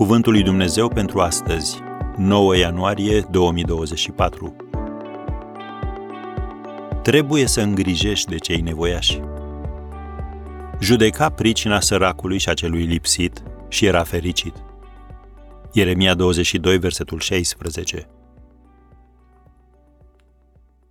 Cuvântul 0.00 0.32
lui 0.32 0.42
Dumnezeu 0.42 0.88
pentru 0.88 1.20
astăzi, 1.20 1.78
9 2.16 2.56
ianuarie 2.56 3.20
2024. 3.30 4.56
Trebuie 7.02 7.46
să 7.46 7.60
îngrijești 7.60 8.28
de 8.28 8.36
cei 8.36 8.60
nevoiași. 8.60 9.20
Judeca 10.80 11.30
pricina 11.30 11.80
săracului 11.80 12.38
și 12.38 12.48
a 12.48 12.54
celui 12.54 12.84
lipsit 12.84 13.42
și 13.68 13.86
era 13.86 14.02
fericit. 14.02 14.54
Ieremia 15.72 16.14
22, 16.14 16.78
versetul 16.78 17.18
16. 17.18 18.08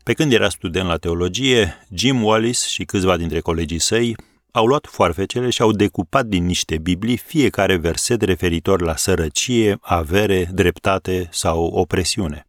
Pe 0.03 0.13
când 0.13 0.33
era 0.33 0.49
student 0.49 0.87
la 0.87 0.97
teologie, 0.97 1.85
Jim 1.93 2.23
Wallis 2.23 2.67
și 2.67 2.83
câțiva 2.83 3.17
dintre 3.17 3.39
colegii 3.39 3.79
săi 3.79 4.15
au 4.59 4.65
luat 4.65 4.87
foarfecele 4.87 5.49
și 5.49 5.61
au 5.61 5.71
decupat 5.71 6.25
din 6.25 6.45
niște 6.45 6.77
Biblii 6.77 7.17
fiecare 7.17 7.75
verset 7.75 8.21
referitor 8.21 8.81
la 8.81 8.95
sărăcie, 8.95 9.77
avere, 9.81 10.45
dreptate 10.45 11.27
sau 11.31 11.65
opresiune. 11.65 12.47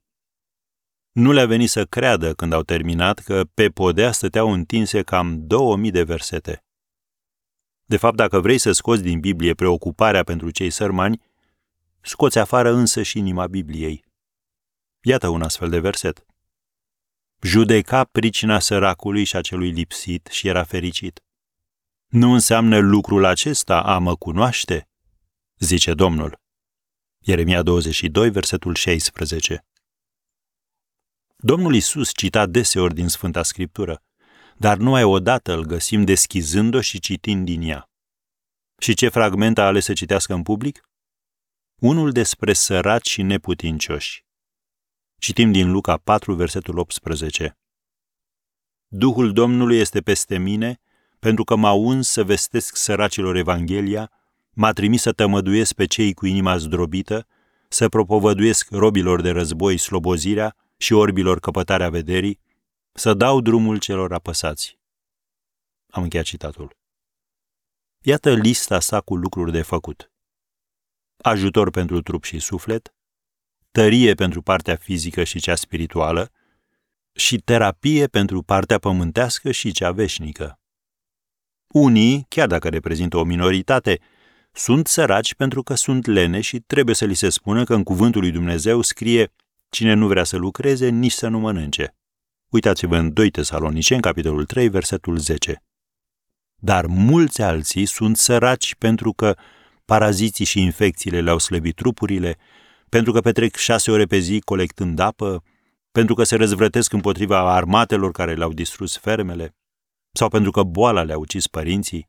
Nu 1.13 1.33
le-a 1.33 1.47
venit 1.47 1.71
să 1.71 1.85
creadă 1.85 2.35
când 2.35 2.53
au 2.53 2.63
terminat 2.63 3.19
că 3.19 3.45
pe 3.55 3.69
podea 3.69 4.13
stăteau 4.13 4.53
întinse 4.53 5.03
cam 5.03 5.47
2000 5.47 5.91
de 5.91 6.03
versete. 6.03 6.65
De 7.85 7.97
fapt, 7.97 8.17
dacă 8.17 8.41
vrei 8.41 8.59
să 8.59 8.73
scoți 8.73 9.03
din 9.03 9.21
Biblie 9.21 9.55
preocuparea 9.55 10.23
pentru 10.23 10.51
cei 10.51 10.71
sărmani, 10.71 11.23
scoți 12.01 12.39
afară 12.39 12.73
însă 12.73 13.03
și 13.03 13.19
inima 13.19 13.47
Bibliei. 13.47 14.05
Iată 15.01 15.29
un 15.29 15.43
astfel 15.43 15.69
de 15.69 15.79
verset. 15.79 16.27
Judeca 17.43 18.05
pricina 18.05 18.59
săracului 18.59 19.25
și 19.25 19.37
a 19.37 19.41
celui 19.41 19.71
lipsit 19.71 20.27
și 20.27 20.49
era 20.49 20.65
fericit. 20.65 21.21
Nu 22.11 22.33
înseamnă 22.33 22.79
lucrul 22.79 23.25
acesta 23.25 23.83
a 23.83 23.99
mă 23.99 24.17
cunoaște? 24.17 24.89
Zice 25.59 25.95
Domnul. 25.95 26.41
Ieremia 27.19 27.63
22, 27.63 28.31
versetul 28.31 28.75
16. 28.75 29.67
Domnul 31.37 31.75
Isus 31.75 32.13
cita 32.13 32.47
deseori 32.47 32.95
din 32.95 33.09
Sfânta 33.09 33.43
Scriptură, 33.43 34.03
dar 34.57 34.77
numai 34.77 35.05
odată 35.05 35.53
îl 35.53 35.65
găsim 35.65 36.05
deschizând-o 36.05 36.81
și 36.81 36.99
citind 36.99 37.45
din 37.45 37.63
ea. 37.63 37.91
Și 38.79 38.95
ce 38.95 39.09
fragment 39.09 39.59
a 39.59 39.67
ales 39.67 39.85
să 39.85 39.93
citească 39.93 40.35
în 40.35 40.43
public? 40.43 40.89
Unul 41.81 42.13
despre 42.13 42.53
săraci 42.53 43.09
și 43.09 43.23
neputincioși. 43.23 44.25
Citim 45.19 45.53
din 45.53 45.71
Luca 45.71 45.97
4, 45.97 46.35
versetul 46.35 46.79
18. 46.79 47.59
Duhul 48.87 49.33
Domnului 49.33 49.79
este 49.79 50.01
peste 50.01 50.39
mine, 50.39 50.81
pentru 51.21 51.45
că 51.45 51.57
m-a 51.57 51.73
uns 51.73 52.09
să 52.09 52.25
vestesc 52.25 52.77
săracilor 52.77 53.37
Evanghelia, 53.37 54.11
m-a 54.53 54.73
trimis 54.73 55.03
să 55.03 55.13
tămăduiesc 55.13 55.73
pe 55.73 55.85
cei 55.87 56.15
cu 56.15 56.27
inima 56.27 56.57
zdrobită, 56.57 57.27
să 57.69 57.89
propovăduiesc 57.89 58.71
robilor 58.71 59.21
de 59.21 59.31
război 59.31 59.77
slobozirea 59.77 60.57
și 60.77 60.93
orbilor 60.93 61.41
căpătarea 61.41 61.91
vederii, 61.91 62.41
să 62.93 63.15
dau 63.15 63.41
drumul 63.41 63.79
celor 63.79 64.13
apăsați. 64.13 64.79
Am 65.91 66.03
încheiat 66.03 66.27
citatul. 66.27 66.77
Iată 68.01 68.35
lista 68.35 68.81
sa 68.81 69.01
cu 69.01 69.17
lucruri 69.17 69.53
de 69.53 69.63
făcut. 69.63 70.11
Ajutor 71.17 71.71
pentru 71.71 72.03
trup 72.03 72.25
și 72.25 72.39
suflet, 72.39 72.95
tărie 73.71 74.15
pentru 74.15 74.43
partea 74.43 74.77
fizică 74.77 75.25
și 75.25 75.41
cea 75.41 75.55
spirituală 75.55 76.31
și 77.13 77.39
terapie 77.39 78.07
pentru 78.07 78.43
partea 78.43 78.79
pământească 78.79 79.51
și 79.51 79.73
cea 79.73 79.93
veșnică. 79.93 80.60
Unii, 81.73 82.27
chiar 82.29 82.47
dacă 82.47 82.69
reprezintă 82.69 83.17
o 83.17 83.25
minoritate, 83.25 84.01
sunt 84.53 84.87
săraci 84.87 85.35
pentru 85.35 85.63
că 85.63 85.75
sunt 85.75 86.07
lene 86.07 86.41
și 86.41 86.59
trebuie 86.59 86.95
să 86.95 87.05
li 87.05 87.15
se 87.15 87.29
spună 87.29 87.65
că 87.65 87.75
în 87.75 87.83
cuvântul 87.83 88.21
lui 88.21 88.31
Dumnezeu 88.31 88.81
scrie 88.81 89.33
cine 89.69 89.95
nu 89.95 90.07
vrea 90.07 90.25
să 90.25 90.37
lucreze, 90.37 90.89
nici 90.89 91.13
să 91.13 91.29
nu 91.29 91.39
mănânce. 91.39 91.95
Uitați-vă 92.49 92.97
în 92.97 93.13
2 93.13 93.31
în 93.89 94.01
capitolul 94.01 94.45
3, 94.45 94.69
versetul 94.69 95.19
10. 95.19 95.63
Dar 96.57 96.87
mulți 96.87 97.43
alții 97.43 97.87
sunt 97.87 98.17
săraci 98.17 98.75
pentru 98.75 99.13
că 99.13 99.37
paraziții 99.85 100.45
și 100.45 100.61
infecțiile 100.61 101.21
le-au 101.21 101.39
slăbit 101.39 101.75
trupurile, 101.75 102.37
pentru 102.89 103.13
că 103.13 103.21
petrec 103.21 103.57
șase 103.57 103.91
ore 103.91 104.05
pe 104.05 104.19
zi 104.19 104.41
colectând 104.41 104.99
apă, 104.99 105.43
pentru 105.93 106.15
că 106.15 106.25
se 106.25 106.37
răzvrătesc 106.37 106.93
împotriva 106.93 107.55
armatelor 107.55 108.11
care 108.11 108.35
le-au 108.35 108.53
distrus 108.53 108.97
fermele, 108.97 109.55
sau 110.13 110.29
pentru 110.29 110.51
că 110.51 110.63
boala 110.63 111.03
le-a 111.03 111.19
ucis 111.19 111.47
părinții. 111.47 112.09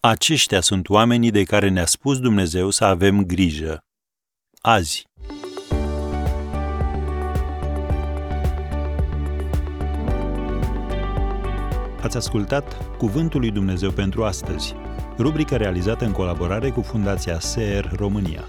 Aceștia 0.00 0.60
sunt 0.60 0.88
oamenii 0.88 1.30
de 1.30 1.42
care 1.42 1.68
ne-a 1.68 1.86
spus 1.86 2.18
Dumnezeu 2.18 2.70
să 2.70 2.84
avem 2.84 3.24
grijă. 3.24 3.84
Azi. 4.60 5.08
Ați 12.02 12.16
ascultat 12.16 12.96
Cuvântul 12.96 13.40
lui 13.40 13.50
Dumnezeu 13.50 13.90
pentru 13.90 14.24
astăzi, 14.24 14.74
rubrica 15.18 15.56
realizată 15.56 16.04
în 16.04 16.12
colaborare 16.12 16.70
cu 16.70 16.82
Fundația 16.82 17.40
SER 17.40 17.92
România. 17.96 18.44